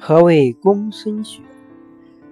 [0.00, 1.42] 何谓公孙穴？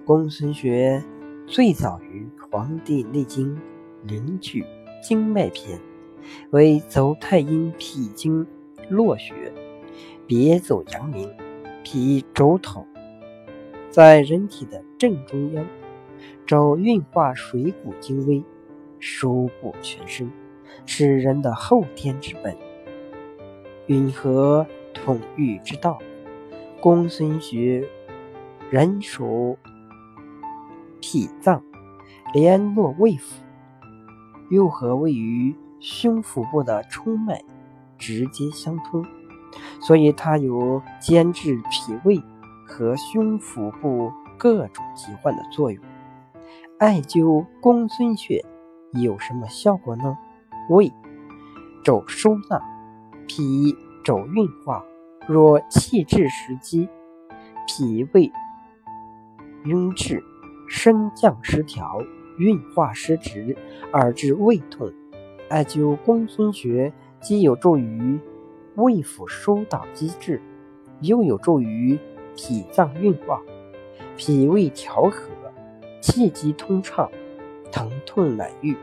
[0.05, 1.03] 公孙穴
[1.45, 3.53] 最早于《黄帝内经·
[4.03, 4.63] 灵据·
[5.03, 5.77] 经脉篇》，
[6.51, 8.47] 为走太阴脾经
[8.89, 9.51] 络穴，
[10.25, 11.29] 别走阳明，
[11.83, 12.87] 脾轴头，
[13.89, 15.65] 在人体的正中央，
[16.45, 18.41] 轴运化水谷精微，
[18.97, 20.31] 输布全身，
[20.85, 22.55] 是人的后天之本，
[23.87, 25.99] 允和统御之道。
[26.79, 27.87] 公孙穴，
[28.69, 29.57] 人属
[31.01, 31.63] 脾脏，
[32.33, 33.33] 联络胃腑，
[34.49, 37.43] 又和位于胸腹部的冲脉
[37.97, 39.03] 直接相通，
[39.81, 42.21] 所以它有兼治脾胃
[42.67, 45.83] 和胸腹部各种疾患的作用。
[46.77, 48.45] 艾灸公孙穴
[48.93, 50.15] 有什么效果呢？
[50.69, 50.93] 胃
[51.83, 52.61] 肘收纳，
[53.27, 54.83] 脾肘运化。
[55.27, 56.87] 若气滞时积，
[57.67, 58.31] 脾胃
[59.65, 60.23] 壅滞，
[60.69, 62.01] 升降失调，
[62.37, 63.57] 运化失职，
[63.91, 64.89] 而致胃痛，
[65.49, 68.17] 艾灸公孙穴既有助于
[68.75, 70.41] 胃腑疏导机制，
[71.01, 71.99] 又有助于
[72.37, 73.41] 脾脏运化、
[74.15, 75.27] 脾胃调和、
[75.99, 77.11] 气机通畅，
[77.69, 78.77] 疼痛难愈。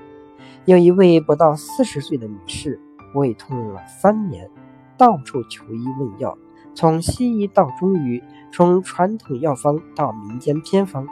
[0.66, 2.78] 有一位不到四十岁的女士，
[3.14, 4.50] 胃痛了三年。
[4.96, 6.36] 到处求医问药，
[6.74, 11.06] 从西医到中医，从传统药方到民间偏方，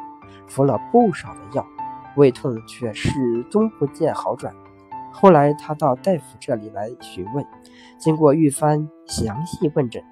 [0.46, 1.66] 服了不少的药，
[2.16, 3.10] 胃痛却始
[3.50, 4.54] 终不见好转。
[5.10, 7.44] 后来他到大夫这里来询问，
[7.98, 10.02] 经过一番详细问诊，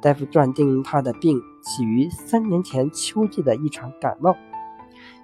[0.00, 4.36] 大夫断定他的病起于三年前秋季的一场感冒，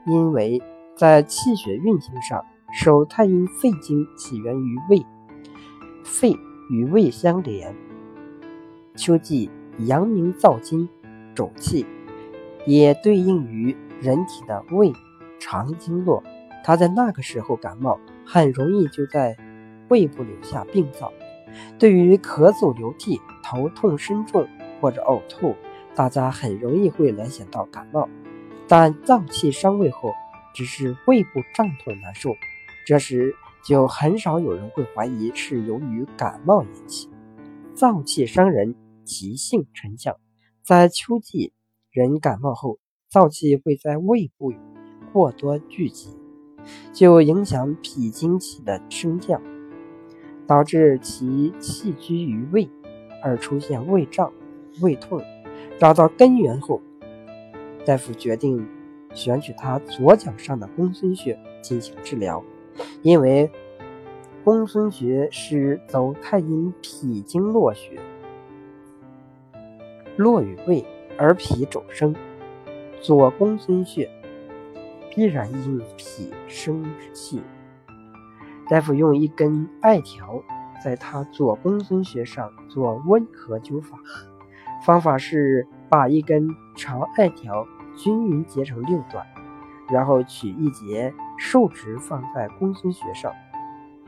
[0.06, 0.62] 因为
[0.96, 5.04] 在气血运行上，手太阴肺经起源于胃，
[6.04, 6.38] 肺。
[6.70, 7.74] 与胃相连，
[8.94, 10.88] 秋季阳明燥金，
[11.34, 11.84] 主气，
[12.64, 14.92] 也对应于人体的胃
[15.40, 16.22] 肠经络。
[16.62, 19.36] 他在那个时候感冒，很容易就在
[19.88, 21.12] 胃部留下病灶。
[21.76, 24.46] 对于咳嗽流涕、头痛身重
[24.80, 25.56] 或者呕吐，
[25.96, 28.08] 大家很容易会联想到感冒。
[28.68, 30.12] 但脏气伤胃后，
[30.54, 32.30] 只是胃部胀痛难受，
[32.86, 33.34] 这时。
[33.62, 37.08] 就很少有人会怀疑是由于感冒引起。
[37.74, 40.16] 燥气伤人，急性沉降。
[40.62, 41.52] 在秋季，
[41.90, 42.78] 人感冒后，
[43.10, 44.52] 燥气会在胃部
[45.12, 46.10] 过多聚集，
[46.92, 49.40] 就影响脾经气的升降，
[50.46, 52.68] 导致其气居于胃，
[53.22, 54.32] 而出现胃胀、
[54.80, 55.22] 胃痛。
[55.78, 56.80] 找到根源后，
[57.86, 58.66] 大夫决定
[59.14, 62.44] 选取他左脚上的公孙穴进行治疗。
[63.02, 63.50] 因为
[64.44, 67.98] 公孙穴是走太阴脾经络穴，
[70.16, 70.84] 络于胃
[71.18, 72.14] 而脾主生，
[73.00, 74.10] 左公孙穴
[75.10, 77.42] 必然因脾生气。
[78.68, 80.42] 大夫用一根艾条
[80.82, 83.98] 在他左公孙穴上做温和灸法，
[84.86, 87.66] 方法是把一根长艾条
[87.96, 89.26] 均匀截成六段，
[89.92, 91.12] 然后取一节。
[91.42, 93.32] 竖直放在公孙穴上，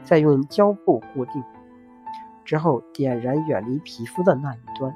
[0.03, 1.43] 再用胶布固定，
[2.45, 4.95] 之后点燃远离皮肤的那一端，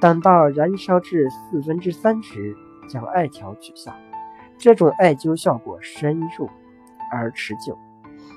[0.00, 2.56] 等到燃烧至四分之三时，
[2.88, 3.92] 将艾条取下。
[4.56, 6.48] 这种艾灸效果深入
[7.10, 7.76] 而持久。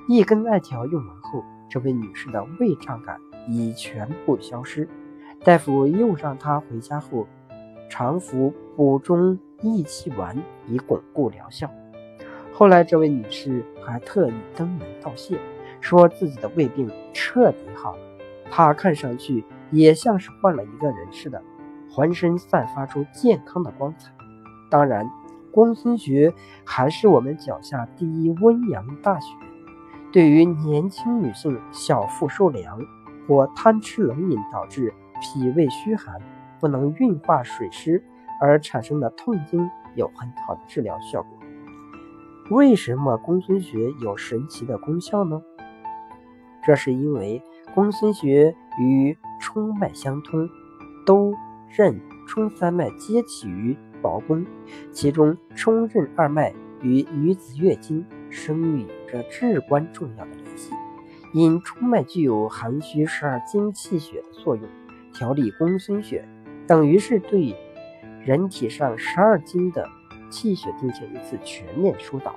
[0.10, 4.90] 一根艾条用完后，这位女士的胃胀感已全部消失。
[5.44, 7.28] 大夫又让她回家后
[7.92, 10.36] 常服补中益气丸，
[10.66, 11.70] 以巩固疗效。
[12.58, 15.38] 后来，这位女士还特意登门道谢，
[15.82, 18.00] 说自己的胃病彻底好了。
[18.50, 21.44] 她看上去也像是换了一个人似的，
[21.92, 24.10] 浑身散发出健康的光彩。
[24.70, 25.06] 当然，
[25.52, 26.34] 公孙穴
[26.64, 29.36] 还是我们脚下第一温阳大穴，
[30.14, 32.80] 对于年轻女性小腹受凉
[33.28, 36.22] 或贪吃冷饮导致脾胃虚寒、
[36.62, 38.02] 不能运化水湿
[38.40, 41.35] 而产生的痛经，有很好的治疗效果。
[42.52, 45.42] 为什么公孙穴有神奇的功效呢？
[46.64, 47.42] 这是因为
[47.74, 50.48] 公孙穴与冲脉相通，
[51.08, 51.34] 都
[51.68, 54.46] 任冲三脉皆起于胞宫，
[54.92, 56.54] 其中冲任二脉
[56.84, 60.72] 与女子月经、生育有着至关重要的联系。
[61.34, 64.64] 因冲脉具有寒虚十二经气血的作用，
[65.12, 66.24] 调理公孙穴，
[66.68, 67.56] 等于是对
[68.24, 69.90] 人体上十二经的。
[70.30, 72.36] 气血进行一次全面疏导，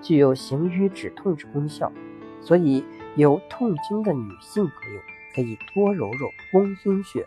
[0.00, 1.90] 具有行瘀止痛之功效，
[2.40, 2.84] 所以
[3.16, 5.00] 有痛经的女性朋友
[5.34, 7.26] 可以多揉揉公孙穴，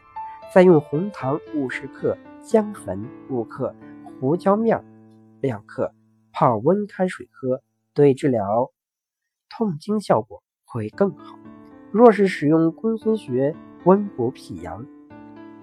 [0.54, 3.76] 再用红糖五十克姜粉五克，
[4.20, 4.84] 胡椒面
[5.42, 5.94] 两克，
[6.32, 7.62] 泡温开水喝，
[7.94, 8.72] 对治疗
[9.50, 11.38] 痛经效果会更好。
[11.92, 14.86] 若是使用公孙穴温补脾阳，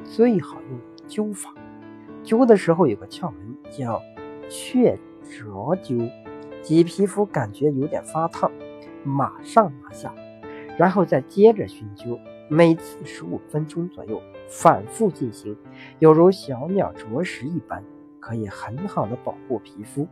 [0.04, 1.52] 最好用灸法。
[2.22, 4.00] 灸的时候有个窍门，叫
[4.50, 6.10] 雀啄灸，
[6.60, 8.50] 即皮肤感觉有点发烫，
[9.04, 10.12] 马上拿下，
[10.76, 12.18] 然后再接着熏灸，
[12.48, 15.56] 每次十五分钟左右，反复进行，
[16.00, 17.82] 有如小鸟啄食一般，
[18.18, 20.06] 可以很好的保护皮肤。